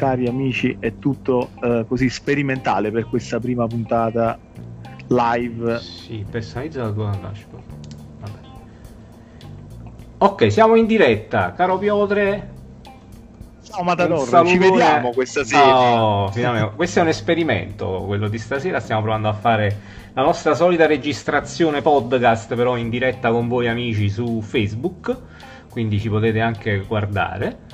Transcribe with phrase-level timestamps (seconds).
[0.00, 4.38] cari amici, è tutto uh, così sperimentale per questa prima puntata
[5.08, 5.78] live.
[5.78, 7.64] Sì, personalizza la tua dashboard.
[8.20, 8.38] Vabbè.
[10.16, 12.48] Ok, siamo in diretta, caro Piotre.
[13.62, 15.70] Ciao Matador, ci vediamo questa sera.
[15.70, 18.80] No, questo è un esperimento, quello di stasera.
[18.80, 19.76] Stiamo provando a fare
[20.14, 25.14] la nostra solita registrazione podcast, però in diretta con voi amici su Facebook,
[25.68, 27.68] quindi ci potete anche guardare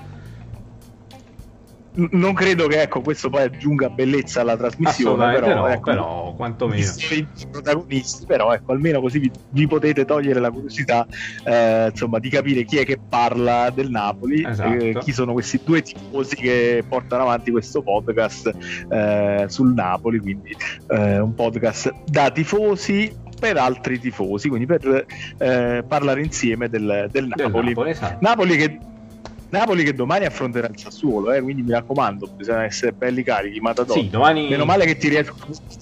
[1.97, 6.83] non credo che ecco, questo poi aggiunga bellezza alla trasmissione, però, no, ecco, però quantomeno
[6.83, 11.07] i protagonisti, però ecco, almeno così vi, vi potete togliere la curiosità
[11.45, 14.73] eh, insomma, di capire chi è che parla del Napoli, eh, esatto.
[14.73, 18.55] eh, chi sono questi due tifosi che portano avanti questo podcast
[18.91, 20.55] eh, sul Napoli, quindi
[20.89, 25.07] eh, un podcast da tifosi per altri tifosi, quindi per
[25.39, 27.53] eh, parlare insieme del, del Napoli.
[27.53, 28.19] Del Napoli, esatto.
[28.21, 28.79] Napoli che
[29.49, 33.61] Napoli che domani affronterà il Sassuolo, eh, quindi mi raccomando, bisogna essere belli carichi.
[33.61, 33.97] Matador.
[33.97, 34.49] Sì, domani...
[34.49, 35.35] Meno male che ti riesco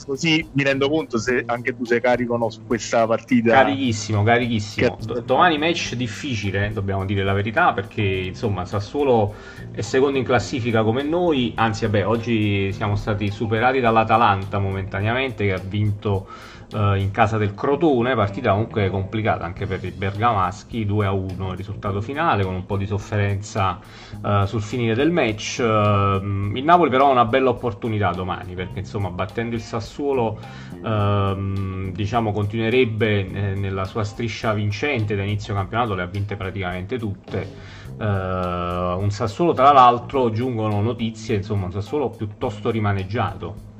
[0.06, 3.52] così, mi rendo conto se anche tu sei carico no, su questa partita.
[3.52, 4.96] Carichissimo, carichissimo.
[4.96, 5.22] Che...
[5.24, 9.34] domani match difficile, dobbiamo dire la verità, perché insomma Sassuolo
[9.72, 15.52] è secondo in classifica come noi, anzi vabbè, oggi siamo stati superati dall'Atalanta momentaneamente che
[15.52, 16.26] ha vinto
[16.72, 21.50] uh, in casa del Crotone, partita comunque complicata anche per i bergamaschi, 2 a 1
[21.50, 23.78] il risultato finale con un po' di sofferenza
[24.22, 25.58] uh, sul finire del match.
[25.60, 30.38] Uh, il Napoli però ha una bella opportunità domani perché insomma battendo il Sassuolo
[30.82, 36.98] ehm, diciamo continuerebbe eh, nella sua striscia vincente da inizio campionato, le ha vinte praticamente
[36.98, 37.72] tutte.
[37.98, 43.72] un Sassuolo tra l'altro giungono notizie, insomma un Sassuolo piuttosto rimaneggiato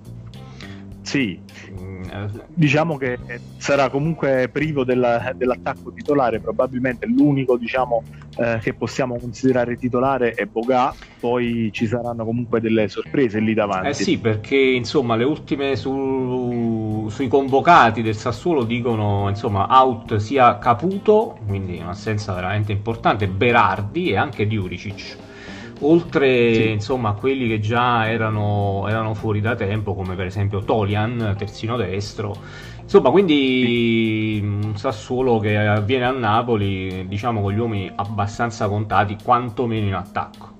[1.04, 1.38] sì,
[2.46, 3.18] diciamo che
[3.56, 8.02] sarà comunque privo della, dell'attacco titolare, probabilmente l'unico diciamo,
[8.36, 13.88] eh, che possiamo considerare titolare è Boga, poi ci saranno comunque delle sorprese lì davanti.
[13.88, 20.58] Eh sì, perché insomma le ultime su, sui convocati del Sassuolo dicono insomma out sia
[20.58, 25.32] Caputo, quindi un'assenza veramente importante, Berardi e anche Diuricic
[25.80, 26.70] oltre sì.
[26.70, 31.76] insomma, a quelli che già erano, erano, fuori da tempo, come per esempio Tolian, terzino
[31.76, 32.36] destro.
[32.82, 39.86] Insomma, quindi un Sassuolo che viene a Napoli, diciamo con gli uomini abbastanza contati, quantomeno
[39.86, 40.52] in attacco.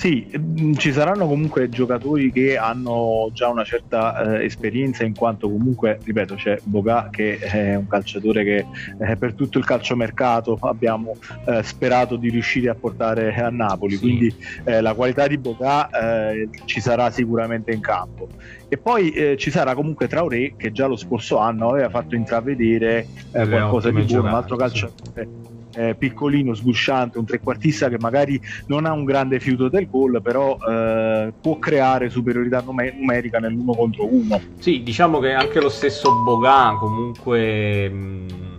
[0.00, 5.50] Sì, mm, ci saranno comunque giocatori che hanno già una certa eh, esperienza in quanto
[5.50, 8.64] comunque, ripeto, c'è Boga che è un calciatore che
[8.98, 14.00] eh, per tutto il calciomercato abbiamo eh, sperato di riuscire a portare a Napoli, sì.
[14.00, 14.34] quindi
[14.64, 18.26] eh, la qualità di Boga eh, ci sarà sicuramente in campo.
[18.68, 23.06] E poi eh, ci sarà comunque Traoré che già lo scorso anno aveva fatto intravedere
[23.32, 25.28] qualcosa di buono, un altro calciatore.
[25.50, 30.20] Sì eh, piccolino, sgusciante, un trequartista che magari non ha un grande fiuto del gol,
[30.22, 34.40] però eh, può creare superiorità numer- numerica nell'uno contro uno.
[34.58, 37.88] Sì, diciamo che anche lo stesso Bogan comunque...
[37.88, 38.50] Mh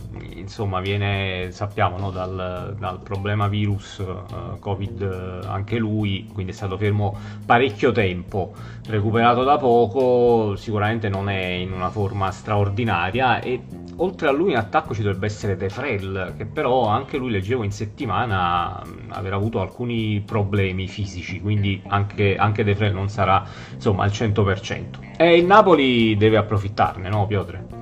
[0.42, 6.78] insomma viene, sappiamo, no, dal, dal, problema virus uh, Covid anche lui, quindi è stato
[6.78, 8.54] fermo parecchio tempo,
[8.88, 13.62] recuperato da poco, sicuramente non è in una forma straordinaria e
[13.98, 17.64] oltre a lui in attacco ci dovrebbe essere De Frel, che però anche lui leggevo
[17.64, 24.04] in settimana aver avuto alcuni problemi fisici, quindi anche, anche De Frel non sarà insomma
[24.04, 25.00] al 100%.
[25.18, 27.80] E il Napoli deve approfittarne, no Piotre?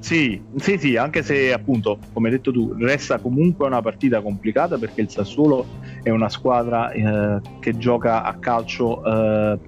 [0.00, 4.78] Sì, sì, sì, anche se appunto, come hai detto tu, resta comunque una partita complicata
[4.78, 5.66] perché il Sassuolo
[6.02, 9.58] è una squadra eh, che gioca a calcio eh,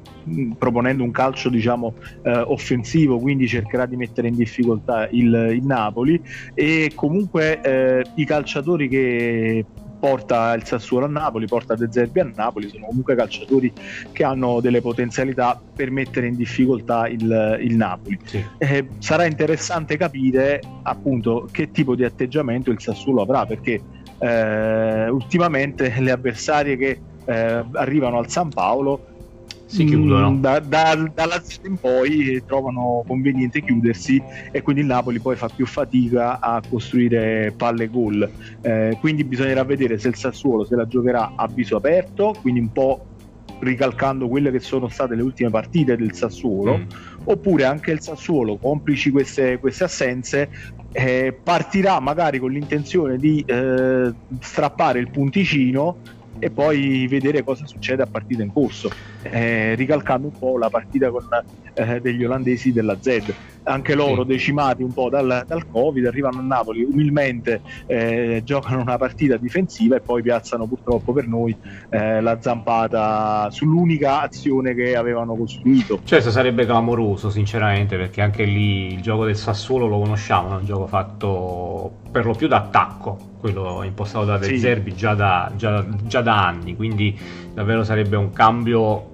[0.59, 6.21] proponendo un calcio diciamo eh, offensivo, quindi cercherà di mettere in difficoltà il, il Napoli
[6.55, 9.65] e comunque eh, i calciatori che
[10.01, 13.71] porta il Sassuolo a Napoli, porta De Zerbi a Napoli, sono comunque calciatori
[14.11, 18.19] che hanno delle potenzialità per mettere in difficoltà il, il Napoli.
[18.25, 18.43] Sì.
[18.57, 23.81] Eh, sarà interessante capire appunto che tipo di atteggiamento il Sassuolo avrà, perché
[24.19, 29.07] eh, ultimamente le avversarie che eh, arrivano al San Paolo
[29.71, 30.33] si chiudono.
[30.33, 34.21] Mm, da, da, dalla in poi trovano conveniente chiudersi
[34.51, 38.29] e quindi il Napoli poi fa più fatica a costruire palle gol.
[38.61, 42.73] Eh, quindi bisognerà vedere se il Sassuolo se la giocherà a viso aperto, quindi un
[42.73, 43.07] po'
[43.61, 46.83] ricalcando quelle che sono state le ultime partite del Sassuolo, mm.
[47.25, 50.49] oppure anche il Sassuolo, complici queste, queste assenze,
[50.93, 55.99] eh, partirà magari con l'intenzione di eh, strappare il punticino
[56.41, 58.91] e poi vedere cosa succede a partita in corso.
[59.23, 61.27] Eh, ricalcando un po' la partita con,
[61.75, 63.35] eh, degli olandesi della Z
[63.65, 68.97] anche loro decimati un po' dal, dal, Covid, arrivano a Napoli umilmente, eh, giocano una
[68.97, 71.57] partita difensiva e poi piazzano purtroppo per noi
[71.91, 76.01] eh, la zampata sull'unica azione che avevano costruito.
[76.05, 80.65] Certo, sarebbe clamoroso sinceramente perché anche lì il gioco del Sassuolo lo conosciamo, è un
[80.65, 84.59] gioco fatto per lo più d'attacco, quello impostato da De sì.
[84.59, 87.17] Zerbi già da, già, già da anni, quindi
[87.53, 89.10] davvero sarebbe un cambio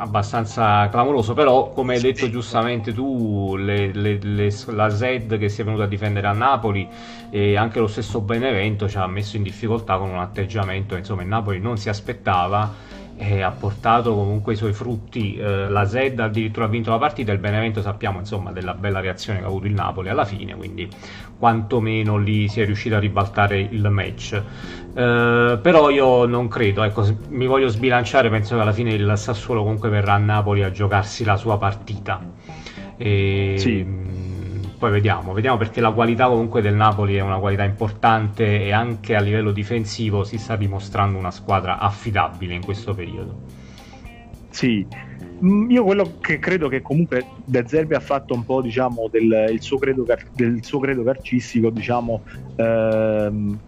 [0.00, 5.60] abbastanza clamoroso, però come hai detto giustamente tu, le, le, le, la Zed che si
[5.60, 6.88] è venuta a difendere a Napoli
[7.28, 11.28] e anche lo stesso Benevento ci ha messo in difficoltà con un atteggiamento, insomma il
[11.28, 15.36] Napoli non si aspettava e ha portato comunque i suoi frutti.
[15.36, 19.40] Eh, la Zed addirittura ha vinto la partita, il Benevento sappiamo insomma della bella reazione
[19.40, 20.88] che ha avuto il Napoli alla fine, quindi
[21.38, 24.32] quantomeno lì si è riuscito a ribaltare il match.
[24.94, 29.62] Eh, però io non credo, ecco, mi voglio sbilanciare, penso che alla fine il Sassuolo
[29.62, 32.22] comunque verrà a Napoli a giocarsi la sua partita.
[32.96, 34.09] E, sì
[34.80, 39.14] poi vediamo, vediamo perché la qualità comunque del Napoli è una qualità importante e anche
[39.14, 43.42] a livello difensivo si sta dimostrando una squadra affidabile in questo periodo.
[44.48, 44.86] Sì,
[45.44, 49.56] mm, io quello che credo che comunque De Zerbi ha fatto un po' diciamo del
[49.58, 52.24] suo credo, del suo credo calcistico diciamo
[52.56, 53.60] ehm,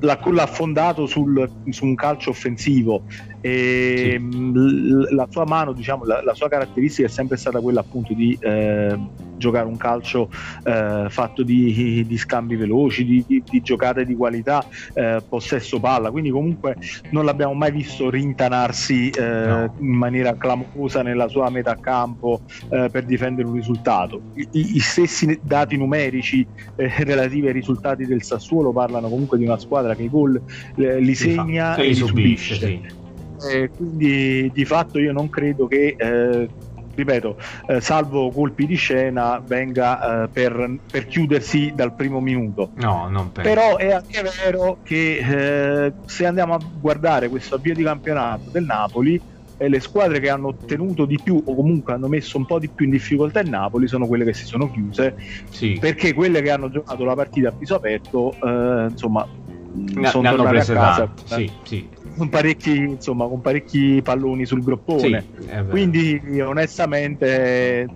[0.00, 3.04] l'ha, l'ha fondato sul, su un calcio offensivo
[3.40, 4.26] e sì.
[4.26, 8.36] Mm, la sua mano, diciamo, la, la, sua caratteristica è sempre stata quella appunto di
[8.40, 8.98] eh,
[9.36, 10.30] giocare un calcio
[10.64, 16.10] eh, fatto di, di, scambi veloci, di, di, di giocate di qualità, eh, possesso palla,
[16.10, 16.76] quindi comunque
[17.10, 19.74] non l'abbiamo mai visto rintanarsi eh, no.
[19.78, 24.20] in maniera clamorosa nella sua metà campo eh, per difendere un risultato.
[24.34, 26.46] I, I, stessi dati numerici
[26.76, 30.40] eh, relativi ai risultati del Sassuolo parlano comunque di una squadra che i gol
[30.74, 32.54] li segna e li subisce.
[32.54, 32.99] subisce sì
[33.48, 36.48] eh, quindi di fatto io non credo che eh,
[36.94, 42.70] ripeto, eh, salvo colpi di scena, venga eh, per, per, chiudersi dal primo minuto.
[42.74, 43.50] No, non penso.
[43.50, 48.64] Però è anche vero che eh, se andiamo a guardare questo avvio di campionato del
[48.64, 49.20] Napoli,
[49.56, 52.68] eh, le squadre che hanno ottenuto di più o comunque hanno messo un po' di
[52.68, 55.16] più in difficoltà il Napoli sono quelle che si sono chiuse,
[55.50, 55.76] sì.
[55.80, 59.26] perché quelle che hanno giocato la partita a viso aperto, eh, insomma,
[59.72, 61.12] ne, sono ne hanno prese casa.
[61.24, 65.24] Sì, sì con parecchi, insomma, con parecchi palloni sul groppone.
[65.38, 67.86] Sì, Quindi onestamente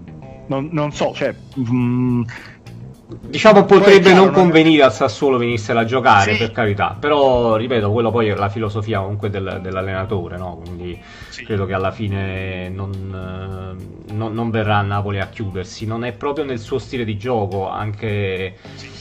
[0.46, 2.22] non, non so, cioè, mm,
[3.06, 6.38] Diciamo potrebbe chiaro, non convenire al Sassuolo venissero a giocare, sì.
[6.38, 10.60] per carità, però ripeto, quello poi è la filosofia comunque del, dell'allenatore, no?
[10.64, 11.44] quindi sì.
[11.44, 12.90] credo che alla fine non,
[14.10, 17.68] non, non, verrà a Napoli a chiudersi, non è proprio nel suo stile di gioco,
[17.68, 18.56] anche...
[18.74, 18.93] Sì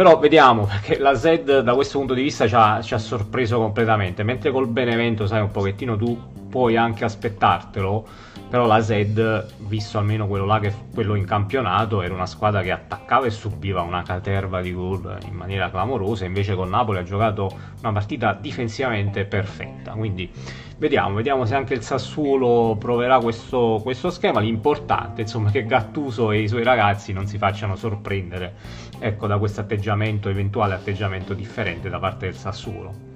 [0.00, 3.58] però vediamo, perché la Z da questo punto di vista ci ha, ci ha, sorpreso
[3.58, 6.18] completamente, mentre col Benevento, sai, un pochettino tu
[6.48, 8.06] puoi anche aspettartelo,
[8.48, 12.70] però la Z, visto almeno quello là che quello in campionato, era una squadra che
[12.70, 17.50] attaccava e subiva una caterva di gol in maniera clamorosa, invece con Napoli ha giocato
[17.82, 20.30] una partita difensivamente perfetta, quindi
[20.78, 26.40] vediamo, vediamo se anche il Sassuolo proverà questo, questo schema, l'importante insomma che Gattuso e
[26.40, 31.98] i suoi ragazzi non si facciano sorprendere ecco, da questo atteggiamento, eventuale atteggiamento differente da
[31.98, 33.08] parte del Sassuolo.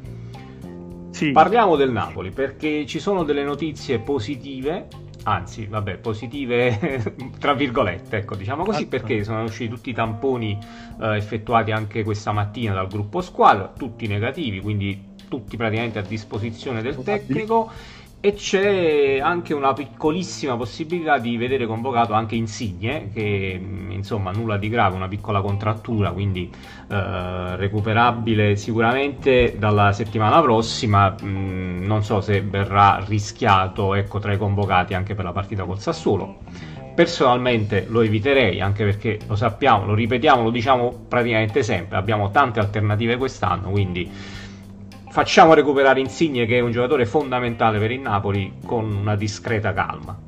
[1.10, 1.31] Sì.
[1.31, 4.88] Parliamo del Napoli perché ci sono delle notizie positive,
[5.22, 10.58] anzi, vabbè, positive tra virgolette, ecco, diciamo così, perché sono usciti tutti i tamponi
[11.00, 16.82] eh, effettuati anche questa mattina dal gruppo squadra, tutti negativi, quindi tutti praticamente a disposizione
[16.82, 17.70] del tecnico
[18.24, 24.70] e c'è anche una piccolissima possibilità di vedere convocato anche Insigne, che insomma nulla di
[24.70, 26.50] grave, una piccola contrattura, quindi
[26.88, 31.10] eh, recuperabile sicuramente dalla settimana prossima.
[31.10, 35.78] Mh, non so se verrà rischiato ecco, tra i convocati anche per la partita col
[35.78, 36.38] Sassuolo.
[36.94, 42.58] Personalmente lo eviterei anche perché lo sappiamo, lo ripetiamo, lo diciamo praticamente sempre, abbiamo tante
[42.58, 44.10] alternative quest'anno, quindi
[45.14, 50.18] facciamo recuperare Insigne che è un giocatore fondamentale per il Napoli con una discreta calma.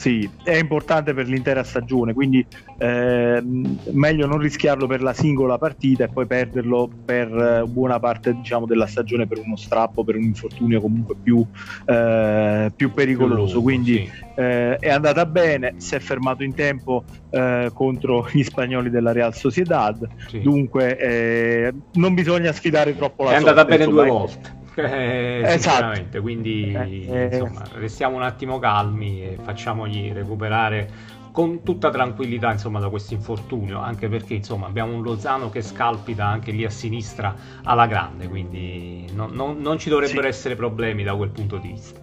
[0.00, 2.42] Sì, è importante per l'intera stagione, quindi
[2.78, 3.42] eh,
[3.90, 8.64] meglio non rischiarlo per la singola partita e poi perderlo per eh, buona parte diciamo,
[8.64, 11.46] della stagione per uno strappo, per un infortunio comunque più,
[11.84, 13.56] eh, più pericoloso.
[13.56, 14.28] Lungo, quindi sì.
[14.36, 19.34] Eh, è andata bene, si è fermato in tempo eh, contro gli spagnoli della Real
[19.34, 20.40] Sociedad, sì.
[20.40, 23.46] dunque eh, non bisogna sfidare troppo la è sorte.
[23.46, 24.58] È andata bene due volte.
[24.80, 26.20] Eh, esatto.
[26.20, 32.88] quindi eh, insomma, restiamo un attimo calmi e facciamogli recuperare con tutta tranquillità insomma, da
[32.88, 37.86] questo infortunio, anche perché insomma, abbiamo un Lozano che scalpita anche lì a sinistra alla
[37.86, 40.28] grande, quindi non, non, non ci dovrebbero sì.
[40.28, 42.00] essere problemi da quel punto di vista.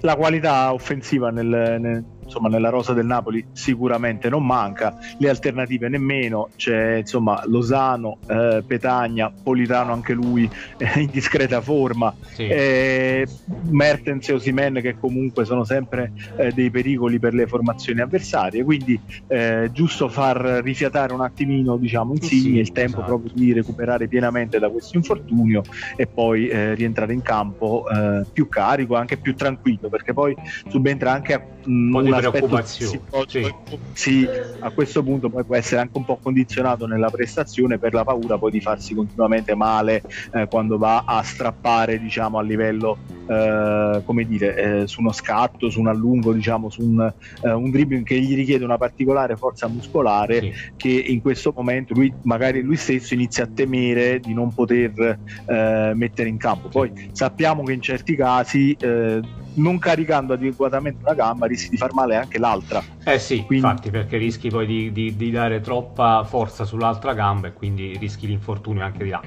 [0.00, 1.46] la qualità offensiva nel,
[1.80, 8.18] nel insomma nella rosa del Napoli sicuramente non manca, le alternative nemmeno, c'è insomma Losano,
[8.28, 12.46] eh, Petagna, Politano anche lui eh, in discreta forma, sì.
[12.46, 13.26] eh,
[13.70, 19.00] Mertens e Osimen che comunque sono sempre eh, dei pericoli per le formazioni avversarie, quindi
[19.28, 23.06] eh, giusto far rifiatare un attimino diciamo Insigne, sì, il tempo esatto.
[23.06, 25.62] proprio di recuperare pienamente da questo infortunio
[25.96, 27.84] e poi eh, rientrare in campo
[28.32, 30.34] più carico, anche più tranquillo, perché poi
[30.68, 33.00] subentra anche mh, un preoccupazione.
[33.26, 33.52] Sì.
[33.92, 34.28] sì,
[34.60, 38.38] a questo punto poi può essere anche un po' condizionato nella prestazione per la paura
[38.38, 44.24] poi di farsi continuamente male eh, quando va a strappare diciamo a livello eh, come
[44.24, 48.20] dire eh, su uno scatto, su un allungo, diciamo su un, eh, un dribbling che
[48.20, 50.52] gli richiede una particolare forza muscolare sì.
[50.76, 55.92] che in questo momento lui magari lui stesso inizia a temere di non poter eh,
[55.94, 56.68] mettere in campo.
[56.68, 57.10] Poi sì.
[57.12, 59.20] sappiamo che in certi casi eh,
[59.56, 62.82] non caricando adeguatamente una gamba rischi di far male anche l'altra.
[63.04, 63.66] Eh sì, quindi...
[63.66, 68.26] infatti, perché rischi poi di, di, di, dare troppa forza sull'altra gamba e quindi rischi
[68.26, 69.20] l'infortunio anche di là.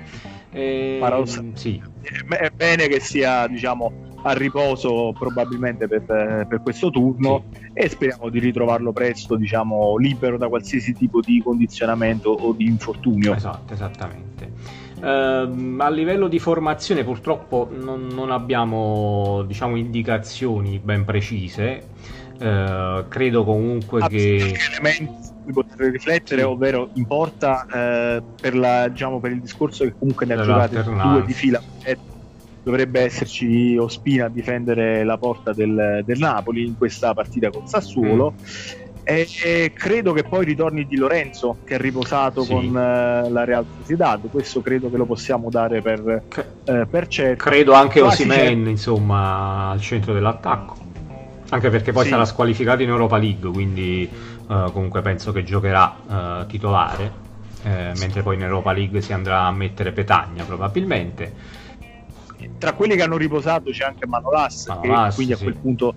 [0.52, 1.00] E...
[1.02, 1.82] Ehm, sì.
[2.28, 6.04] È bene che sia, diciamo, a riposo probabilmente per,
[6.48, 7.70] per questo turno sì.
[7.74, 13.34] e speriamo di ritrovarlo presto, diciamo, libero da qualsiasi tipo di condizionamento o di infortunio.
[13.34, 14.52] Esatto, esattamente.
[15.00, 21.84] Uh, a livello di formazione purtroppo non, non abbiamo diciamo, indicazioni ben precise.
[22.40, 26.48] Uh, credo comunque che elementi su cui poter riflettere, sì.
[26.48, 31.24] ovvero importa uh, per, la, diciamo, per, il discorso che comunque ne ha giocate due
[31.26, 31.62] di fila
[32.62, 38.34] dovrebbe esserci Ospina a difendere la porta del, del Napoli in questa partita con Sassuolo
[38.34, 38.89] mm.
[39.10, 42.54] E, e, credo che poi ritorni di Lorenzo che è riposato sì.
[42.54, 44.22] con uh, la Real Sociedad.
[44.30, 47.50] Questo credo che lo possiamo dare per, uh, per certo.
[47.50, 50.76] Credo anche Osimen, insomma, al centro dell'attacco.
[51.50, 52.10] Anche perché poi sì.
[52.12, 54.08] sarà squalificato in Europa League, quindi
[54.46, 57.28] uh, comunque penso che giocherà titolare.
[57.62, 61.34] Eh, mentre poi in Europa League si andrà a mettere Petagna probabilmente.
[62.58, 65.42] Tra quelli che hanno riposato c'è anche Manolas, Manolas che quindi sì.
[65.42, 65.96] a quel punto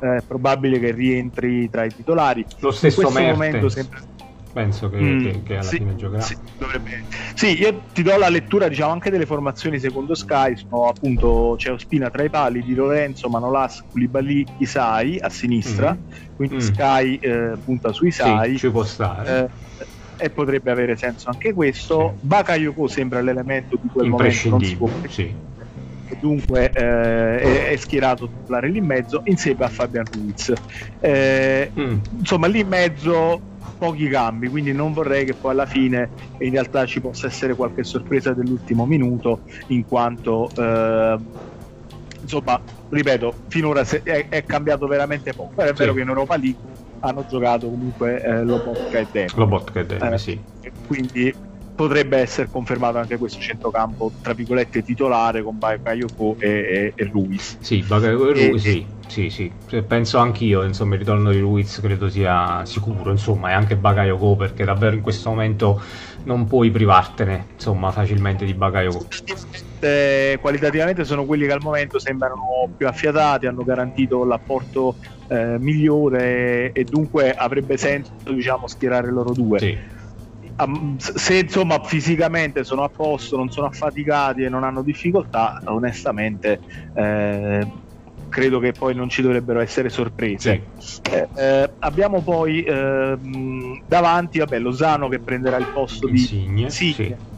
[0.00, 2.44] è probabile che rientri tra i titolari.
[2.58, 4.00] Lo stesso In questo momento sembra
[4.52, 6.22] penso che, mm, che, che alla sì, fine giocherà.
[6.22, 6.36] Sì,
[7.34, 11.70] sì, io ti do la lettura diciamo anche delle formazioni secondo Sky, sono appunto c'è
[11.70, 16.36] Ospina tra i pali di Lorenzo, Manolas, Koulibaly, Isai a sinistra, mm.
[16.36, 16.58] quindi mm.
[16.58, 18.52] Sky eh, punta su Isai.
[18.52, 19.50] Sì, ci può stare.
[19.78, 19.88] Eh,
[20.22, 22.14] e potrebbe avere senso anche questo.
[22.18, 22.26] Sì.
[22.26, 25.48] Bakayoko sembra l'elemento di quel momento non si può sì
[26.18, 30.52] dunque eh, è, schierato titolare lì in mezzo insieme a Fabian Ruiz.
[31.00, 31.98] Eh, mm.
[32.18, 33.40] Insomma, lì in mezzo
[33.78, 37.82] pochi cambi, quindi non vorrei che poi alla fine in realtà ci possa essere qualche
[37.82, 41.18] sorpresa dell'ultimo minuto, in quanto eh,
[42.20, 45.52] insomma, ripeto, finora è, è, cambiato veramente poco.
[45.54, 45.80] Però è sì.
[45.80, 46.60] vero che in Europa League
[47.00, 49.30] hanno giocato comunque eh, Lobotka e Demi.
[49.34, 50.40] Lobotka e Demi, eh, sì.
[50.86, 51.34] Quindi
[51.80, 57.56] potrebbe essere confermato anche questo centrocampo tra virgolette titolare con Bakayoko e, e, e Ruiz.
[57.58, 59.50] Sì Bakayoko e Ruiz sì, sì, sì
[59.86, 64.64] penso anch'io insomma il ritorno di Ruiz credo sia sicuro insomma e anche Bakayoko perché
[64.64, 65.82] davvero in questo momento
[66.24, 69.06] non puoi privartene insomma facilmente di Bakayoko.
[69.78, 76.72] Eh, qualitativamente sono quelli che al momento sembrano più affiatati hanno garantito l'apporto eh, migliore
[76.72, 79.58] e dunque avrebbe senso diciamo schierare loro due.
[79.58, 79.98] Sì
[80.96, 86.60] se insomma fisicamente sono a posto, non sono affaticati e non hanno difficoltà, onestamente
[86.94, 87.66] eh,
[88.28, 90.68] credo che poi non ci dovrebbero essere sorprese.
[90.76, 91.00] Sì.
[91.10, 97.18] Eh, eh, abbiamo poi ehm, davanti vabbè, Lozano che prenderà il posto Insigne, di Insigne
[97.18, 97.28] sì.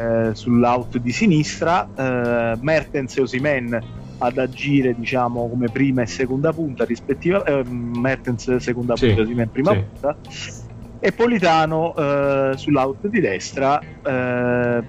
[0.00, 3.78] Eh, sull'out di sinistra, eh, Mertens e Osimen
[4.18, 9.08] ad agire diciamo come prima e seconda punta rispettivamente, eh, Mertens seconda sì.
[9.08, 10.16] punta, Osimen prima punta
[10.98, 14.84] e Politano eh, sull'out di destra eh,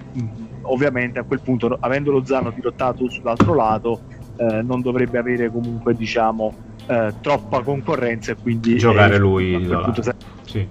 [0.62, 4.02] ovviamente a quel punto avendo lo Zano dirottato sull'altro lato
[4.36, 6.54] eh, non dovrebbe avere comunque diciamo
[6.88, 10.02] eh, troppa concorrenza e quindi giocare lui a quel punto
[10.48, 10.66] sì.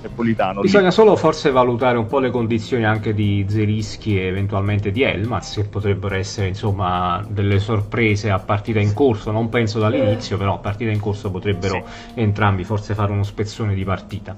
[0.00, 0.62] Napolitano.
[0.62, 5.56] Bisogna solo forse valutare un po' le condizioni anche di Zerischi e eventualmente di Elmas,
[5.56, 9.30] che potrebbero essere insomma delle sorprese a partita in corso.
[9.30, 12.20] Non penso dall'inizio, però a partita in corso potrebbero sì.
[12.20, 14.34] entrambi forse fare uno spezzone di partita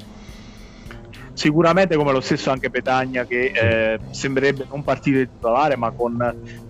[1.37, 6.19] sicuramente come lo stesso anche Petagna che eh, sembrerebbe non partire titolare ma con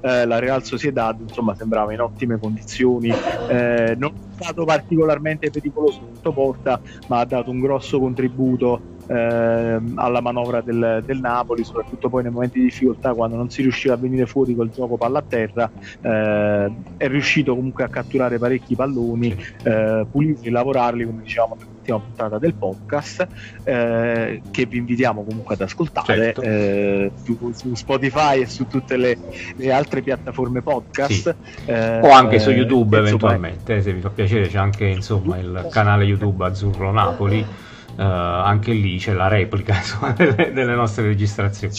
[0.00, 3.11] eh, la Real Sociedad insomma sembrava in ottime condizioni.
[3.49, 9.80] Eh, non è stato particolarmente pericoloso sotto porta ma ha dato un grosso contributo eh,
[9.94, 13.94] alla manovra del, del, Napoli, soprattutto poi nei momenti di difficoltà quando non si riusciva
[13.94, 15.70] a venire fuori col gioco palla a terra,
[16.00, 21.56] eh, è riuscito comunque a catturare parecchi palloni, eh, pulirli, lavorarli come dicevamo
[21.87, 23.26] nell'ultima puntata del podcast,
[23.64, 26.43] eh, che vi invitiamo comunque ad ascoltare certo.
[26.43, 29.16] Eh, su, su, Spotify e su tutte le,
[29.57, 31.37] le altre piattaforme podcast.
[31.64, 31.71] Sì.
[31.71, 36.05] Eh, o anche su YouTube eventualmente, se vi fa piacere c'è anche insomma, il canale
[36.05, 37.64] YouTube Azzurro Napoli
[37.97, 41.73] Uh, anche lì c'è la replica insomma, delle, delle, nostre registrazioni.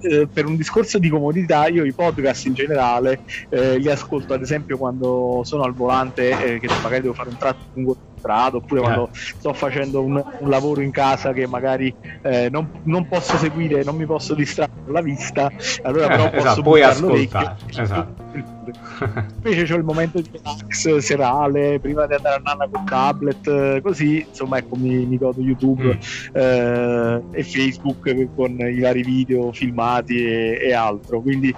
[0.00, 4.42] Eh, per un discorso di comodità, io i podcast in generale eh, li ascolto ad
[4.42, 8.80] esempio quando sono al volante, eh, che magari devo fare un tratto lungo strada, oppure
[8.80, 9.16] quando eh.
[9.16, 13.96] sto facendo un, un, lavoro in casa che magari eh, non, non, posso seguire, non
[13.96, 15.50] mi posso distrarre la vista,
[15.82, 17.56] allora però posso esatto, puoi ascoltare.
[17.76, 18.23] Esatto
[19.44, 24.24] invece c'ho il momento di relax serale prima di andare a nanna con tablet così
[24.28, 26.36] insomma ecco mi, mi godo youtube mm.
[26.36, 31.54] eh, e facebook con i vari video filmati e, e altro quindi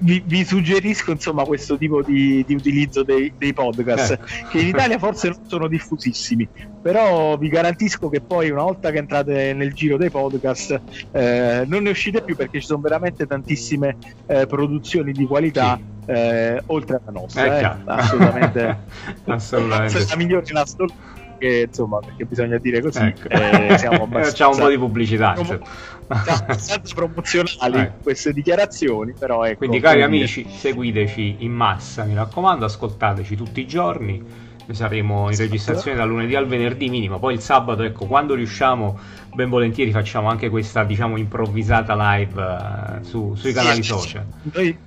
[0.00, 4.18] vi, vi, suggerisco insomma questo tipo di, di utilizzo dei, dei podcast eh.
[4.50, 6.48] che in Italia forse non sono diffusissimi
[6.88, 10.80] però vi garantisco che poi una volta che entrate nel giro dei podcast
[11.12, 15.96] eh, non ne uscite più perché ci sono veramente tantissime eh, produzioni di qualità sì
[16.10, 18.84] eh, oltre alla nostra, eh, assolutamente,
[19.26, 20.06] assolutamente.
[20.08, 20.94] la migliore in assoluto.
[21.36, 23.28] Che, insomma, perché bisogna dire così, ecco.
[23.28, 24.32] eh, siamo abbastanza...
[24.32, 25.60] C'è un po' di pubblicità, promo-
[26.06, 27.98] abbastanza promozionali ecco.
[28.02, 30.56] queste dichiarazioni, però ecco, Quindi, cari amici, dire.
[30.56, 34.47] seguiteci in massa, mi raccomando, ascoltateci tutti i giorni.
[34.68, 38.98] Noi saremo in registrazione dal lunedì al venerdì minimo, poi il sabato, ecco, quando riusciamo,
[39.32, 44.26] ben volentieri facciamo anche questa, diciamo, improvvisata live uh, su, sui canali sì, social.
[44.52, 44.78] Noi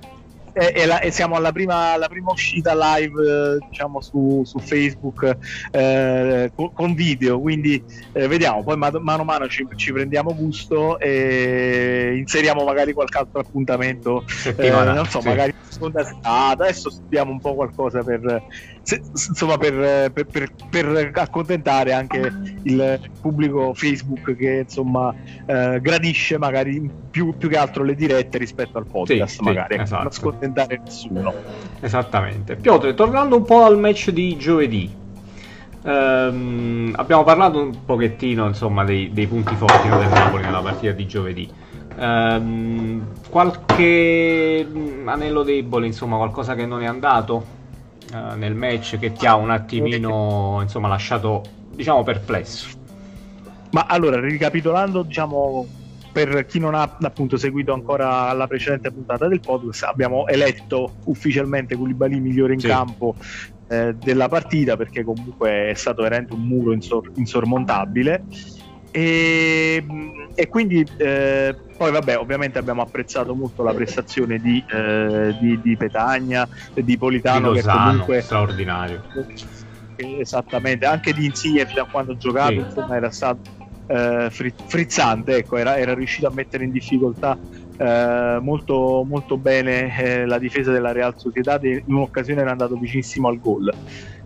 [0.52, 4.58] e, e, la, e, siamo alla prima, alla prima uscita live eh, diciamo su, su
[4.58, 5.36] Facebook
[5.70, 7.40] eh, con, con, video.
[7.40, 8.62] Quindi eh, vediamo.
[8.62, 14.24] Poi mano a mano ci, ci, prendiamo gusto e inseriamo magari qualche altro appuntamento.
[14.56, 15.28] Eh, non so sì.
[15.28, 16.48] magari seconda serata.
[16.50, 18.42] Adesso studiamo un po' qualcosa per
[18.82, 25.14] se, insomma per, per, per, per, accontentare anche il pubblico Facebook che insomma
[25.46, 29.74] eh, gradisce magari più, più, che altro le dirette rispetto al podcast sì, magari sì,
[29.74, 30.02] ecco, esatto.
[30.02, 31.34] non scontentare nessuno.
[31.80, 32.56] Esattamente.
[32.56, 35.00] Piotr tornando un po' al match di giovedì
[35.84, 41.06] ehm, abbiamo parlato un pochettino insomma dei, dei punti forti del Napoli nella partita di
[41.06, 41.50] giovedì.
[41.96, 44.66] Ehm, qualche
[45.04, 47.60] anello debole insomma qualcosa che non è andato
[48.12, 51.42] uh, nel match che ti ha un attimino insomma, lasciato
[51.74, 52.80] diciamo perplesso.
[53.70, 55.66] Ma allora, ricapitolando, diciamo,
[56.12, 61.74] per chi non ha appunto seguito ancora la precedente puntata del podcast, abbiamo eletto ufficialmente
[61.74, 62.66] Koulibaly migliore in sì.
[62.66, 63.14] campo
[63.68, 68.24] eh, della partita perché comunque è stato veramente un muro insor- insormontabile.
[68.90, 69.82] E,
[70.34, 75.76] e quindi eh, poi vabbè ovviamente abbiamo apprezzato molto la prestazione di, eh, di, di
[75.76, 79.02] Petagna di Politano di Lozano, che comunque straordinario
[79.96, 82.58] esattamente anche di Insigne da quando giocato sì.
[82.58, 83.40] insomma era stato
[83.86, 87.38] eh, frizzante ecco era, era, riuscito a mettere in difficoltà
[87.76, 93.28] eh, molto, molto bene eh, la difesa della Real Sociedad in un'occasione era andato vicinissimo
[93.28, 93.72] al gol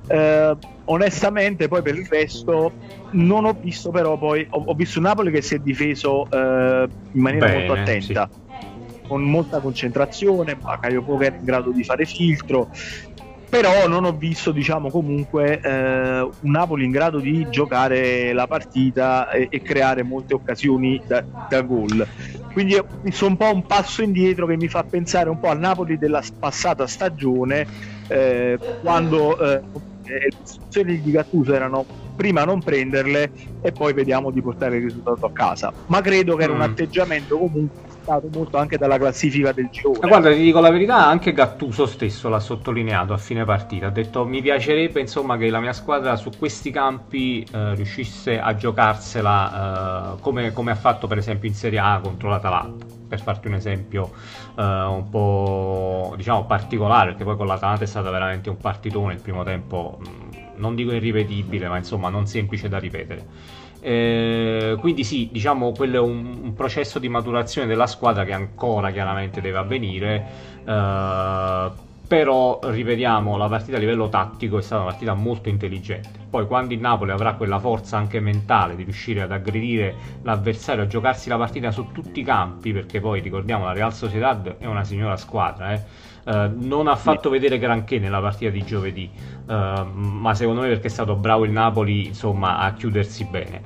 [0.09, 2.73] eh, onestamente poi per il resto
[3.11, 7.21] non ho visto però poi ho, ho visto Napoli che si è difeso eh, in
[7.21, 8.67] maniera Bene, molto attenta sì.
[9.07, 12.71] con molta concentrazione Bakayoko che è in grado di fare filtro
[13.49, 19.31] però non ho visto diciamo comunque eh, un Napoli in grado di giocare la partita
[19.31, 22.07] e, e creare molte occasioni da, da gol
[22.53, 22.75] quindi
[23.11, 26.23] sono un po' un passo indietro che mi fa pensare un po' al Napoli della
[26.39, 27.67] passata stagione
[28.09, 29.61] eh, quando eh,
[30.15, 35.27] le istruzioni di Gattuso erano prima non prenderle e poi vediamo di portare il risultato
[35.27, 36.63] a casa ma credo che era un mm.
[36.63, 41.05] atteggiamento comunque stato molto anche dalla classifica del girone ma guarda ti dico la verità
[41.07, 43.89] anche Gattuso stesso l'ha sottolineato a fine partita.
[43.89, 48.55] Ha detto mi piacerebbe insomma che la mia squadra su questi campi eh, riuscisse a
[48.55, 52.87] giocarsela eh, come, come, ha fatto per esempio in Serie A contro l'Atalanta.
[53.09, 54.13] Per farti un esempio
[54.57, 59.21] eh, un po' diciamo particolare perché poi con l'Atalanta è stato veramente un partitone il
[59.21, 65.29] primo tempo mm, non dico irripetibile ma insomma non semplice da ripetere eh, quindi sì,
[65.31, 70.27] diciamo quello è un, un, processo di maturazione della squadra che ancora chiaramente deve avvenire.
[70.65, 76.47] Eh, però ripetiamo la partita a livello tattico è stata una partita molto intelligente poi
[76.47, 81.29] quando il Napoli avrà quella forza anche mentale di riuscire ad aggredire l'avversario a giocarsi
[81.29, 85.17] la partita su tutti i campi perché poi ricordiamo la Real Sociedad è una signora
[85.17, 85.83] squadra eh?
[86.27, 89.09] Uh, non ha fatto vedere granché nella partita di giovedì
[89.47, 93.63] uh, ma secondo me perché è stato bravo il Napoli insomma a chiudersi bene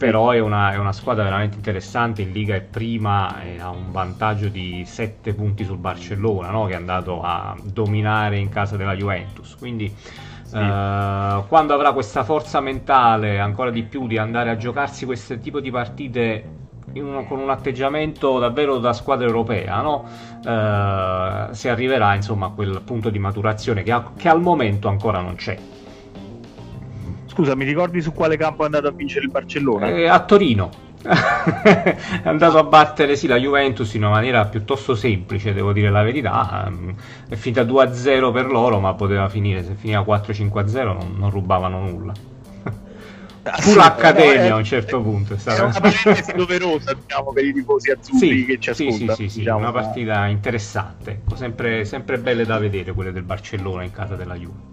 [0.00, 3.92] però è una, è una, squadra veramente interessante, in Liga è prima e ha un
[3.92, 6.64] vantaggio di 7 punti sul Barcellona, no?
[6.64, 9.94] che è andato a dominare in casa della Juventus, quindi
[10.42, 10.56] sì.
[10.56, 15.60] uh, quando avrà questa forza mentale ancora di più di andare a giocarsi questo tipo
[15.60, 16.44] di partite
[16.94, 20.04] un, con un atteggiamento davvero da squadra europea, no?
[20.44, 25.20] uh, si arriverà insomma a quel punto di maturazione che, a, che al momento ancora
[25.20, 25.56] non c'è.
[27.26, 29.88] Scusa, mi ricordi su quale campo è andato a vincere il Barcellona?
[29.88, 30.88] Eh, a Torino.
[31.02, 36.02] è andato a battere sì, la Juventus in una maniera piuttosto semplice, devo dire la
[36.02, 36.70] verità.
[37.28, 42.12] È finita 2-0 per loro, ma poteva finire, se finiva 4-5-0 non, non rubavano nulla.
[43.42, 45.34] Fu l'accademia a un certo punto.
[45.34, 45.64] È, stata...
[45.64, 49.14] una partita doverosa diciamo, per i tifosi azzurri sì, che ci ascoltano.
[49.14, 53.82] Sì, sì, sì, diciamo, una partita interessante, sempre, sempre belle da vedere quelle del Barcellona
[53.82, 54.69] in casa della Juve.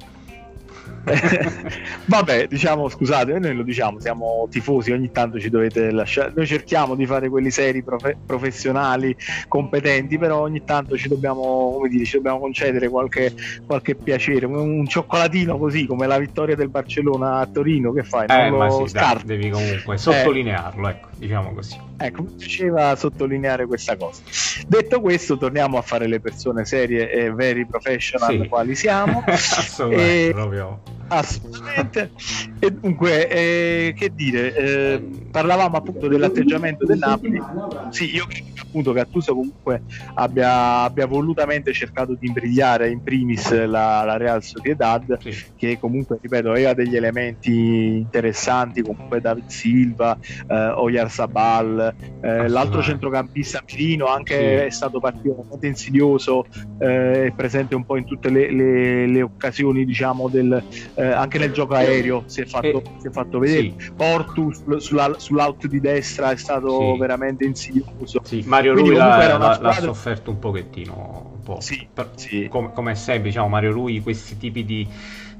[2.06, 6.32] Vabbè, diciamo, scusate, noi lo diciamo, siamo tifosi, ogni tanto ci dovete lasciare.
[6.36, 9.16] Noi cerchiamo di fare quelli seri, profe- professionali,
[9.48, 13.34] competenti, però ogni tanto ci dobbiamo, come dire, ci dobbiamo concedere qualche,
[13.66, 14.46] qualche piacere.
[14.46, 18.26] Un, cioccolatino così come la vittoria del Barcellona a Torino, che fai?
[18.30, 19.98] Eh, ma sì, dai, devi comunque eh.
[19.98, 20.92] sottolinearlo, eh.
[20.92, 21.80] ecco, diciamo così.
[21.98, 24.22] Ecco, mi piaceva sottolineare questa cosa.
[24.68, 28.48] Detto questo, torniamo a fare le persone serie e veri professional sì.
[28.48, 29.24] quali siamo.
[29.28, 30.32] Assolutamente, e...
[30.32, 32.12] proprio assolutamente.
[32.60, 37.42] E dunque, eh, che dire, eh, parlavamo appunto dell'atteggiamento del Napoli.
[37.90, 38.26] Sì, io
[38.68, 39.82] appunto che Gattuso comunque
[40.16, 45.34] abbia, abbia, volutamente cercato di imbrigliare in primis la, la Real Sociedad, sì.
[45.56, 52.82] che comunque, ripeto, aveva degli elementi interessanti, comunque David Silva, eh, Oyar Sabal, eh, l'altro
[52.82, 54.66] centrocampista Mirino anche sì.
[54.66, 56.46] è stato particolarmente insidioso,
[56.80, 60.62] eh, è presente un po' in tutte le, le, le occasioni, diciamo, del,
[60.96, 63.74] eh, anche nel gioco aereo si è fatto, si è fatto vedere.
[63.78, 63.92] Sì.
[63.96, 68.22] Portus sulla, sull'out di destra è stato veramente insidioso.
[68.24, 71.32] Sì, Mario Rui l'ha, l'ha, l'ha, sofferto un pochettino.
[71.36, 71.62] Un po'.
[71.62, 72.12] Sì, per,
[72.50, 74.88] come, come sempre, diciamo, Mario Rui questi tipi di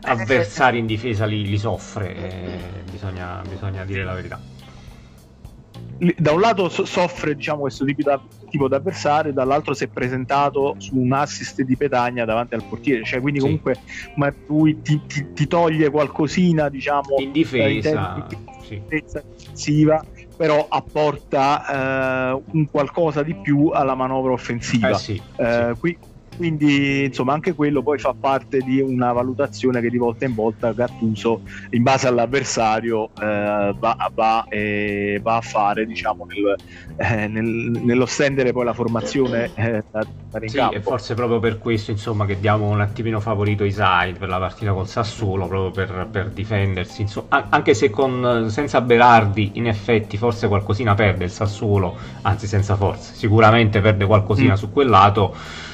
[0.02, 2.60] avversari in difesa li, li soffre, eh,
[2.92, 4.40] bisogna, bisogna dire la verità
[6.18, 10.96] da un lato soffre diciamo, questo tipo, da, tipo d'avversario, dall'altro si è presentato su
[10.96, 14.12] un assist di Petagna davanti al portiere, cioè quindi comunque sì.
[14.48, 18.82] lui ti, ti, ti, toglie qualcosina diciamo, in difesa, in sì.
[18.88, 20.04] difensiva
[20.38, 21.66] però apporta
[22.36, 24.90] eh, un qualcosa di più alla manovra offensiva.
[24.90, 25.98] Eh sì, eh, qui,
[26.38, 30.72] quindi insomma anche quello poi fa parte di una valutazione che di volta in volta
[30.72, 36.56] Gattuso in base all'avversario eh, va, va, eh, va, a fare diciamo nel,
[36.96, 41.58] eh, nel, nello stendere poi la formazione eh, da, da sì, e forse proprio per
[41.58, 46.08] questo insomma che diamo un attimino favorito Isai per la partita col Sassuolo proprio per,
[46.10, 51.98] per difendersi insomma, anche se con, senza Berardi in effetti forse qualcosina perde il Sassuolo
[52.22, 54.58] anzi senza forse sicuramente perde qualcosina mm.
[54.58, 55.66] su quel lato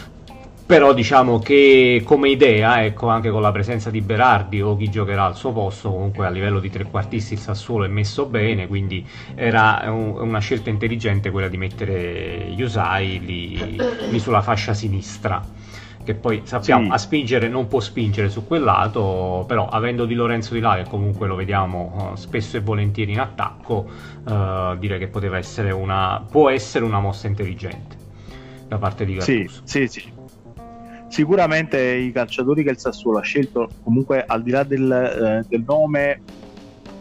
[0.65, 5.25] però diciamo che come idea, ecco, anche con la presenza di Berardi o chi giocherà
[5.25, 9.83] al suo posto, comunque a livello di trequartisti il Sassuolo è messo bene, quindi era
[9.87, 13.77] un, una scelta intelligente quella di mettere Yusai lì,
[14.09, 15.61] lì sulla fascia sinistra
[16.03, 16.91] che poi sappiamo sì.
[16.91, 20.89] a spingere non può spingere su quel lato, però avendo Di Lorenzo di là che
[20.89, 23.89] comunque lo vediamo uh, spesso e volentieri in attacco,
[24.25, 27.95] uh, direi che poteva essere una può essere una mossa intelligente
[28.67, 29.61] da parte di Gattuso.
[29.63, 30.22] Sì, sì, sì
[31.13, 35.63] sicuramente i calciatori che il Sassuolo ha scelto, comunque al di là del, eh, del
[35.63, 36.21] nome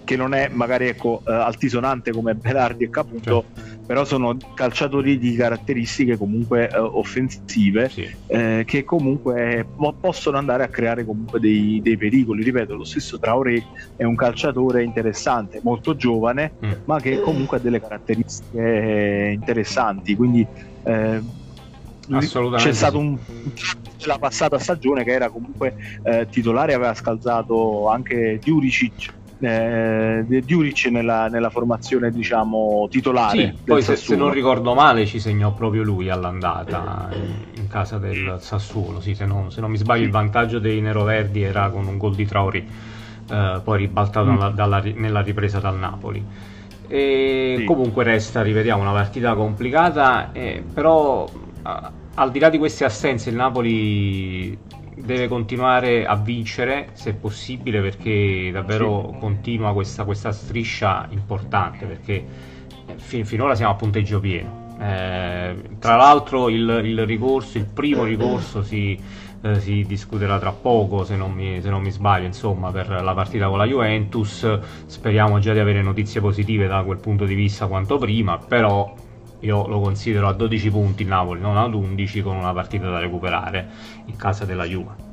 [0.05, 3.81] che non è magari ecco, eh, altisonante come Berardi e Caputo, certo.
[3.87, 8.07] però sono calciatori di caratteristiche comunque eh, offensive sì.
[8.27, 9.67] eh, che comunque
[9.99, 12.43] possono andare a creare comunque dei, dei, pericoli.
[12.43, 13.65] Ripeto, lo stesso Traoré
[13.97, 16.71] è un calciatore interessante, molto giovane, mm.
[16.85, 20.15] ma che comunque ha delle caratteristiche interessanti.
[20.15, 20.47] Quindi
[20.83, 21.41] eh,
[22.11, 23.17] Assolutamente c'è stato un
[24.07, 31.27] la passata stagione che era comunque eh, titolare aveva scalzato anche Diuricic eh, Diuric nella,
[31.27, 36.09] nella, formazione diciamo titolare sì, poi se, se, non ricordo male ci segnò proprio lui
[36.09, 37.09] all'andata
[37.57, 41.43] in, casa del Sassuolo sì, se, non, se, non, mi sbaglio il vantaggio dei neroverdi
[41.43, 42.69] era con un gol di Traori
[43.31, 44.39] eh, poi ribaltato mm.
[44.39, 46.25] dalla, dalla, nella ripresa dal Napoli
[46.87, 47.65] e sì.
[47.65, 51.29] comunque resta rivediamo una partita complicata eh, però
[52.15, 54.57] al di là di queste assenze il Napoli
[54.95, 59.19] deve continuare a vincere se possibile perché davvero sì.
[59.19, 62.25] continua questa, questa, striscia importante perché
[62.87, 68.05] eh, fin, finora siamo a punteggio pieno eh, tra l'altro il, il, ricorso il primo
[68.05, 68.99] ricorso si
[69.45, 73.15] eh, si discuterà tra poco se non, mi, se non mi sbaglio insomma per la
[73.15, 77.67] partita con la Juventus speriamo già di avere notizie positive da quel punto di vista
[77.67, 78.95] quanto prima però
[79.43, 82.99] io lo considero a 12 punti il Napoli non ad 11 con una partita da
[82.99, 83.69] recuperare
[84.07, 85.11] in casa della Juve.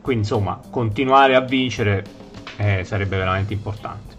[0.00, 2.04] Quindi insomma continuare a vincere
[2.56, 4.14] eh, sarebbe veramente importante.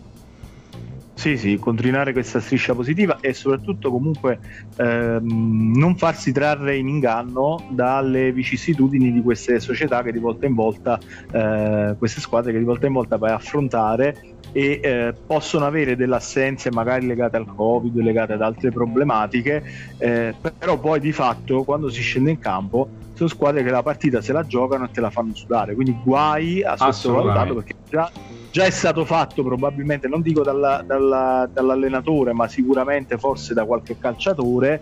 [1.18, 4.40] Sì, sì, continuare questa striscia positiva e soprattutto comunque
[4.76, 10.54] ehm, non farsi trarre in inganno dalle vicissitudini di queste società che di volta in
[10.54, 11.00] volta,
[11.32, 15.96] eh, queste squadre che di volta in volta vai a affrontare e eh, possono avere
[15.96, 19.64] delle assenze magari legate al covid, legate ad altre problematiche,
[20.00, 24.22] eh, però poi di fatto quando si scende in campo sono squadre che la partita
[24.22, 28.12] se la giocano e te la fanno sudare, quindi guai a sottovalutarlo perché già
[28.50, 33.98] già è stato fatto probabilmente, non dico dalla, dalla, dall'allenatore, ma sicuramente forse da qualche
[33.98, 34.82] calciatore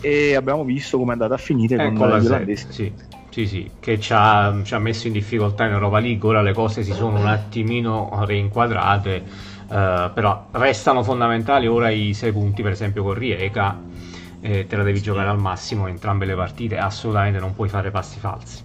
[0.00, 2.66] e abbiamo visto come è andata a finire eh, con, gli olandesi.
[2.70, 2.94] Sì,
[3.34, 6.52] sì, sì, che ci ha, ci ha, messo in difficoltà in Europa League, ora le
[6.52, 9.24] cose si sono un attimino reinquadrate,
[9.68, 13.76] eh, però restano fondamentali ora i sei punti per esempio con Rieca,
[14.40, 17.90] eh, te la devi giocare al massimo in entrambe le partite, assolutamente non puoi fare
[17.90, 18.62] passi falsi.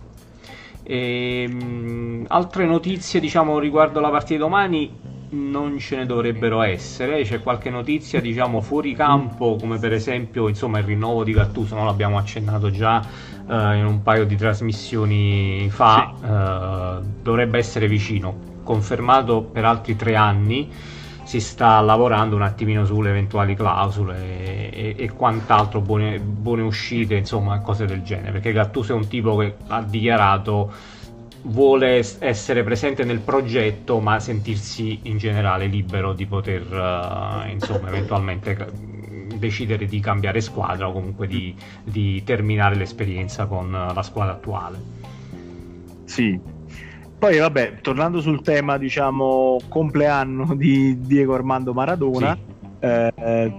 [0.83, 4.91] E, ehm, altre notizie diciamo riguardo la partita di domani
[5.31, 10.79] non ce ne dovrebbero essere c'è qualche notizia diciamo fuori campo come per esempio insomma
[10.79, 11.85] il rinnovo di Gattuso no?
[11.85, 13.01] l'abbiamo accennato già
[13.49, 16.25] uh, in un paio di trasmissioni fa sì.
[16.25, 20.71] uh, dovrebbe essere vicino confermato per altri tre anni
[21.23, 27.59] si sta lavorando un attimino sulle eventuali clausole e, e, quant'altro, buone, buone, uscite, insomma,
[27.59, 28.31] cose del genere.
[28.31, 30.71] Perché Gattuso è un tipo che ha dichiarato
[31.43, 38.55] vuole essere presente nel progetto, ma sentirsi in generale libero di poter, uh, insomma, eventualmente
[39.39, 44.77] decidere di cambiare squadra o comunque di, di terminare l'esperienza con la squadra attuale.
[46.05, 46.39] Sì,
[47.19, 52.85] poi vabbè, tornando sul tema, diciamo, compleanno di Diego Armando Maradona, sì.
[52.85, 53.53] eh,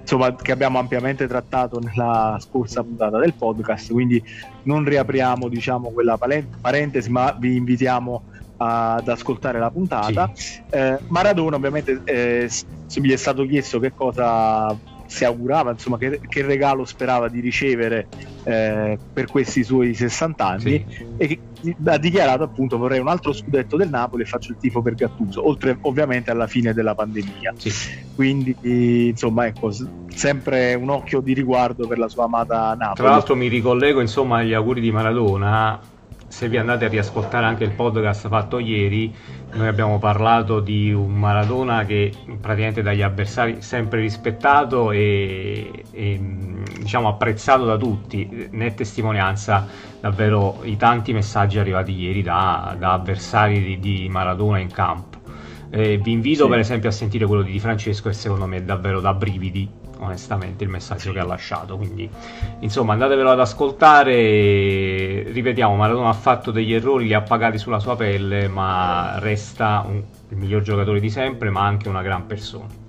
[0.00, 4.22] insomma, che abbiamo ampiamente trattato nella scorsa puntata del podcast, quindi
[4.62, 8.22] non riapriamo, diciamo, quella parentesi, ma vi invitiamo
[8.58, 10.30] ad ascoltare la puntata.
[10.34, 10.62] Sì.
[10.70, 12.48] Eh, Maradona, ovviamente, eh,
[12.88, 18.08] gli è stato chiesto che cosa si augurava, insomma, che, che, regalo sperava di ricevere
[18.44, 21.06] eh, per questi suoi 60 anni sì.
[21.16, 21.40] e
[21.84, 25.46] ha dichiarato appunto vorrei un altro scudetto del Napoli e faccio il tifo per Gattuso,
[25.46, 27.54] oltre ovviamente alla fine della pandemia.
[27.56, 27.70] Sì.
[28.14, 29.70] Quindi insomma ecco,
[30.08, 32.94] sempre un occhio di riguardo per la sua amata Napoli.
[32.94, 35.94] Tra l'altro mi ricollego insomma agli auguri di Maradona
[36.36, 39.10] se vi andate a riascoltare anche il podcast fatto ieri,
[39.54, 46.20] noi abbiamo parlato di un Maradona che praticamente dagli avversari sempre rispettato e, e
[46.78, 49.66] diciamo apprezzato da tutti, ne è testimonianza
[49.98, 55.16] davvero i tanti messaggi arrivati ieri da, da avversari di, di, Maradona in campo.
[55.70, 56.50] Eh, vi invito sì.
[56.50, 59.85] per esempio a sentire quello di Di Francesco e secondo me è davvero da brividi
[59.98, 61.76] onestamente il messaggio che ha lasciato.
[61.76, 62.08] Quindi
[62.60, 67.96] insomma andatevelo ad ascoltare ripetiamo Maradona ha fatto degli errori li ha pagati sulla sua
[67.96, 72.84] pelle ma resta un, il miglior giocatore di sempre ma anche una gran persona.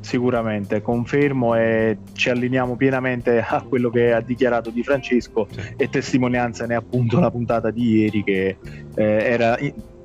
[0.00, 5.60] Sicuramente confermo e ci allineiamo pienamente a quello che ha dichiarato Di Francesco sì.
[5.76, 8.56] e testimonianza ne è appunto la puntata di ieri che
[8.94, 9.56] eh, era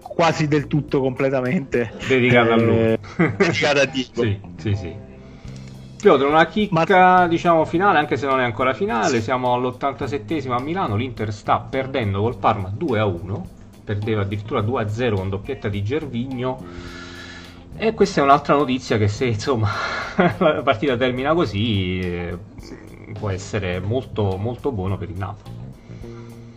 [0.02, 2.98] quasi del tutto completamente dedicata eh, a lui.
[3.38, 4.96] dedicata a Dio sì, sì, sì.
[5.98, 7.28] Piotr, una chicca Ma...
[7.28, 12.22] diciamo finale, anche se non è ancora finale, siamo all'87 a Milano, l'Inter sta perdendo
[12.22, 13.48] col Parma 2 a 1,
[13.84, 16.64] perdeva addirittura 2 a 0 con doppietta di Gervigno.
[17.78, 19.70] E questa è un'altra notizia che se insomma
[20.38, 22.38] la partita termina così eh,
[23.20, 25.65] può essere molto molto buono per il Napoli.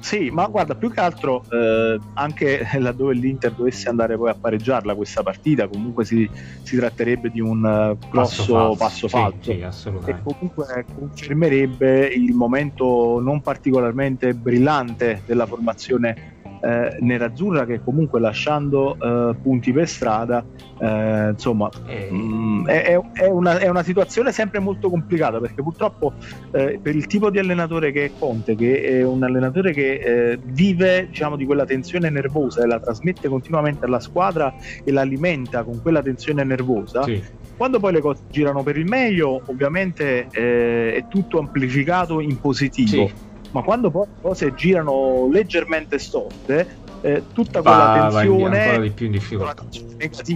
[0.08, 4.94] Sì, ma guarda, più che altro eh, anche laddove l'Inter dovesse andare poi a pareggiarla
[4.94, 6.26] questa partita, comunque si,
[6.62, 9.36] si tratterebbe di un uh, grosso passo falso.
[9.42, 17.82] Sì, sì, e comunque confermerebbe il momento non particolarmente brillante della formazione eh, nerazzurra che
[17.82, 20.44] comunque lasciando eh, punti per strada
[20.78, 26.14] eh, insomma mh, mm, è, è, una, è, una, situazione sempre molto complicata perché purtroppo
[26.52, 30.38] eh, per il tipo di allenatore che è Conte che è un allenatore che eh,
[30.42, 35.62] vive diciamo di quella tensione nervosa e la trasmette continuamente alla squadra e la alimenta
[35.62, 37.22] con quella tensione nervosa sì.
[37.56, 43.06] quando poi le cose girano per il meglio ovviamente eh, è tutto amplificato in positivo.
[43.06, 48.62] Sì ma quando poi le cose girano leggermente storte, eh, tutta quella va, tensione va
[48.64, 49.66] ancora di più in difficoltà.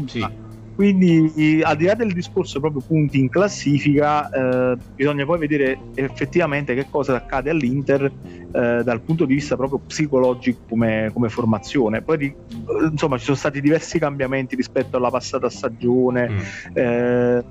[0.07, 0.27] Sì.
[0.75, 6.75] Quindi, al di là del discorso proprio punti in classifica, eh, bisogna poi vedere effettivamente
[6.75, 8.11] che cosa accade all'Inter
[8.53, 12.03] eh, dal punto di vista proprio psicologico come, come formazione.
[12.03, 12.35] Poi
[12.91, 16.39] insomma ci sono stati diversi cambiamenti rispetto alla passata stagione, mm.
[16.75, 17.45] eh,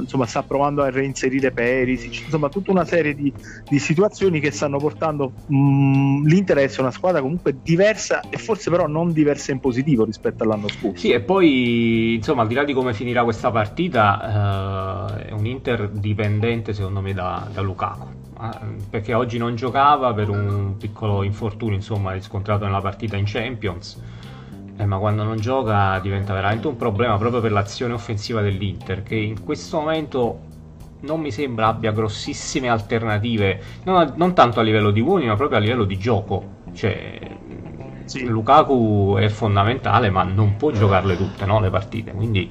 [0.00, 3.32] insomma sta provando a reinserire Perisic, insomma tutta una serie di,
[3.68, 8.36] di situazioni che stanno portando mh, mm, l'Inter a essere una squadra comunque diversa e
[8.36, 10.98] forse però non diversa in positivo rispetto all'anno scorso.
[10.98, 15.46] Sì, e poi insomma al di là di come finirà questa partita eh, è un
[15.46, 18.21] Inter dipendente secondo me da, da Lukaku
[18.90, 24.00] perché oggi non giocava per un piccolo infortunio insomma riscontrato nella partita in Champions
[24.76, 29.14] eh, ma quando non gioca diventa veramente un problema proprio per l'azione offensiva dell'Inter che
[29.14, 30.40] in questo momento
[31.00, 35.58] non mi sembra abbia grossissime alternative non, non tanto a livello di uomini ma proprio
[35.58, 37.18] a livello di gioco cioè
[38.04, 38.24] sì.
[38.24, 42.48] Lukaku è fondamentale ma non può giocarle tutte no, le partite quindi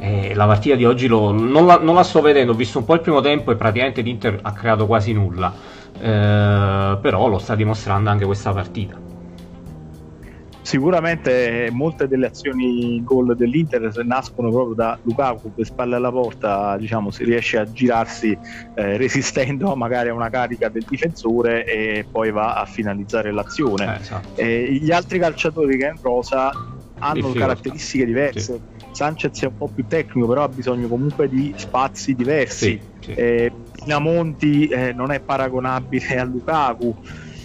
[0.00, 2.86] eh, la partita di oggi lo, non, la, non, la, sto vedendo, ho visto un
[2.86, 5.52] po' il primo tempo e praticamente l'Inter ha creato quasi nulla,
[5.98, 9.08] eh, però lo sta dimostrando anche questa partita.
[10.62, 17.10] Sicuramente molte delle azioni gol dell'Inter nascono proprio da Lukaku che spalle alla porta, diciamo,
[17.10, 18.38] si riesce a girarsi
[18.74, 23.96] eh, resistendo magari a una carica del difensore e poi va a finalizzare l'azione.
[23.96, 24.42] Eh, esatto.
[24.42, 26.52] gli altri calciatori che è in rosa
[27.00, 28.40] hanno caratteristiche diverse.
[28.40, 32.78] Sì Sanchez è un po' più tecnico, però ha bisogno comunque di spazi diversi.
[32.78, 33.12] Sì, sì.
[33.14, 36.94] Eh, Pinamonti eh, non è paragonabile a Lukaku.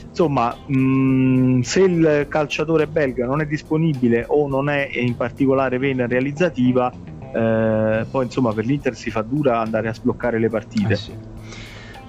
[0.09, 5.77] Insomma, mh, mm, se il calciatore belga non è disponibile o non è in particolare
[5.77, 6.91] vena realizzativa,
[7.33, 10.93] eh, poi insomma per l'Inter si fa dura andare a sbloccare le partite.
[10.93, 11.13] Eh sì.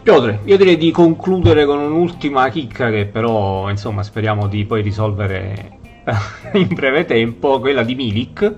[0.03, 5.79] Piotre, io direi di concludere con un'ultima chicca che però insomma speriamo di poi risolvere
[6.55, 8.57] in breve tempo, quella di Milik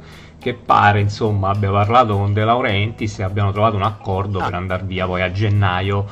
[0.48, 4.44] che pare insomma abbia parlato con De Laurentiis e abbiano trovato un accordo ah.
[4.44, 6.06] per andare via poi a gennaio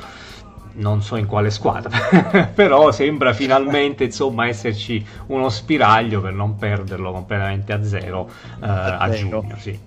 [0.73, 1.97] non so in quale squadra
[2.53, 8.29] però sembra finalmente insomma esserci uno spiraglio per non perderlo completamente a zero
[8.61, 9.77] eh, a giugno sì.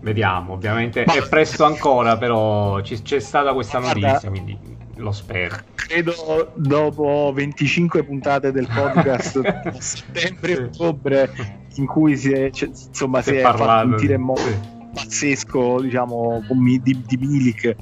[0.00, 1.14] vediamo ovviamente Ma...
[1.14, 4.58] è presto ancora però c- c'è stata questa notizia quindi
[4.96, 12.50] lo spero credo dopo 25 puntate del podcast settembre e ottobre in cui si è,
[12.50, 14.58] cioè, insomma, si, si è, parlato, fatto sentire modo sì.
[14.94, 16.42] pazzesco diciamo,
[16.82, 17.76] di, di Milik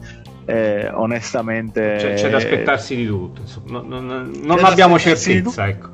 [0.47, 5.89] eh, onestamente cioè, c'è da aspettarsi di tutto insomma, non, non, non abbiamo certezza ecco.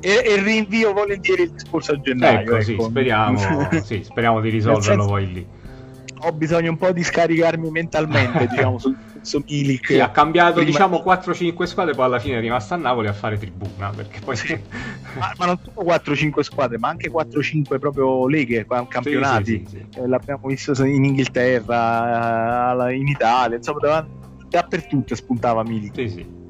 [0.00, 2.62] e, e, rinvio volentieri il discorso a gennaio ecco, ecco.
[2.62, 5.46] Sì, speriamo, sì, speriamo di risolverlo senso, poi lì
[6.26, 9.86] ho bisogno un po' di scaricarmi mentalmente diciamo sul su Milik.
[9.86, 10.66] Sì, ha cambiato prima...
[10.66, 13.90] diciamo 4-5 squadre, poi alla fine è rimasto a Napoli a fare tribuna.
[13.90, 14.36] Perché poi...
[14.36, 14.52] Sì.
[15.18, 19.64] ma, ma, non solo 4-5 squadre, ma anche 4-5 proprio leghe, campionati.
[19.68, 24.06] Sì, sì, eh, l'abbiamo visto in Inghilterra, in Italia, insomma,
[24.48, 25.94] dappertutto spuntava Milik.
[25.94, 26.42] Sì, sì.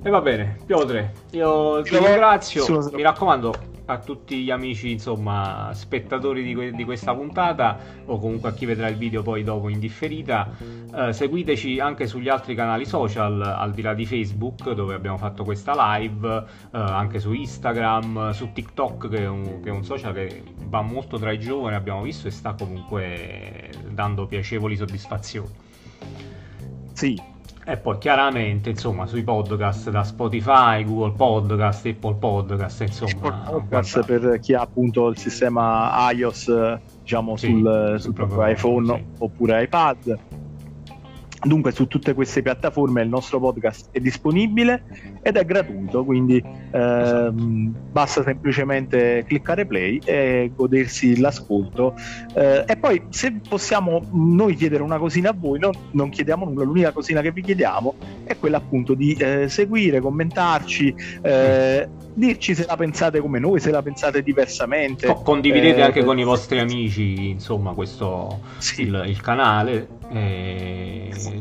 [0.00, 2.90] E va bene, Piotre, io ti ringrazio.
[2.92, 3.52] Mi raccomando,
[3.90, 8.66] a tutti gli amici, insomma, spettatori di, que- di, questa puntata o comunque a chi
[8.66, 10.50] vedrà il video poi dopo in differita.
[10.94, 15.42] Eh, seguiteci anche sugli altri canali social, al di là di Facebook, dove abbiamo fatto
[15.42, 20.12] questa live, eh, anche su Instagram, su TikTok, che è, un, che è un social
[20.12, 25.66] che va molto tra i giovani, abbiamo visto, e sta comunque dando piacevoli soddisfazioni.
[26.92, 27.18] Sì,
[27.68, 33.44] e poi chiaramente, insomma, sui podcast da Spotify, Google Podcast, Apple Podcast, insomma.
[33.46, 36.50] Podcast per chi ha appunto il sistema iOS,
[37.02, 39.04] diciamo, sì, sul, sul, proprio iPhone sì.
[39.18, 40.18] oppure iPad
[41.40, 44.82] Dunque su tutte queste piattaforme il nostro podcast è disponibile
[45.22, 51.94] ed è gratuito, quindi ehm, basta semplicemente cliccare play e godersi l'ascolto.
[52.34, 56.64] Eh, e poi se possiamo noi chiedere una cosina a voi, no, non chiediamo nulla,
[56.64, 60.94] l'unica cosina che vi chiediamo è quella appunto di eh, seguire, commentarci.
[61.22, 65.06] Eh, dirci se la pensate come noi, se la pensate diversamente.
[65.06, 68.82] Co- condividete eh, anche con i vostri amici, insomma, questo sì.
[68.82, 69.86] il, il, canale.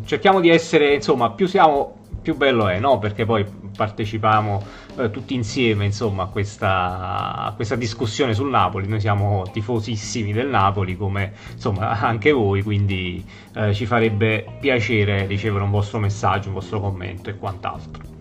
[0.05, 2.99] Cerchiamo di essere, insomma, più siamo più bello è, no?
[2.99, 4.61] Perché poi partecipiamo
[4.97, 8.87] eh, tutti insieme, insomma, a questa, a questa, discussione sul Napoli.
[8.87, 13.23] Noi siamo tifosissimi del Napoli, come insomma anche voi, quindi
[13.55, 18.16] eh, ci farebbe piacere ricevere un vostro messaggio, un vostro commento e quant'altro.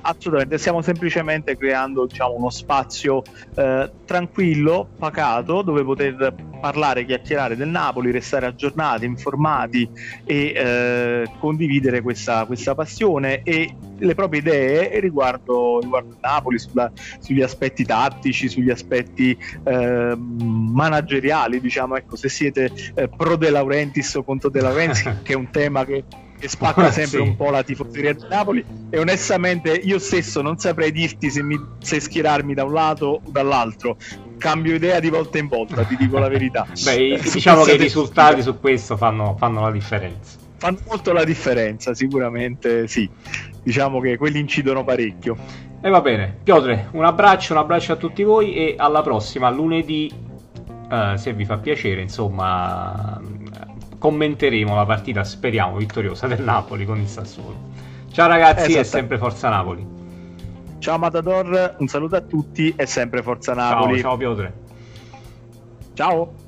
[0.00, 3.22] Assolutamente, stiamo semplicemente creando diciamo, uno spazio
[3.54, 9.88] eh, tranquillo, pacato, dove poter parlare, chiacchierare del Napoli, restare aggiornati, informati
[10.24, 16.90] e eh, condividere questa, questa, passione e le proprie idee riguardo, riguardo il Napoli, sulla,
[17.18, 24.14] sugli aspetti tattici, sugli aspetti eh, manageriali, diciamo, ecco, se siete eh, pro De Laurentiis
[24.14, 26.04] o contro De Laurentiis, che è un tema che
[26.38, 27.28] che spacca sempre sì.
[27.28, 28.64] un po' la tifoseria di Napoli.
[28.90, 33.30] E onestamente io stesso non saprei dirti se, mi, se schierarmi da un lato o
[33.30, 33.96] dall'altro.
[34.38, 36.66] Cambio idea di volta in volta ti dico la verità.
[36.84, 40.38] Beh, diciamo che i risultati su questo fanno, fanno la differenza.
[40.56, 43.08] Fanno molto la differenza sicuramente sì.
[43.62, 45.36] Diciamo che quelli incidono parecchio.
[45.80, 46.38] E va bene.
[46.42, 50.26] Piotre un abbraccio un abbraccio a tutti voi e alla prossima lunedì.
[50.88, 53.20] Uh, se vi fa piacere insomma
[53.98, 57.56] commenteremo la partita, speriamo, vittoriosa del Napoli con il Sassuolo.
[58.10, 58.78] Ciao ragazzi, esatto.
[58.78, 59.86] è sempre Forza Napoli.
[60.78, 64.00] Ciao Matador, un saluto a tutti e sempre Forza Napoli.
[64.00, 64.52] Ciao, ciao Piotre.
[65.94, 66.46] Ciao.